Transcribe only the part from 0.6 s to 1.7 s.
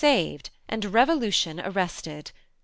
and revolution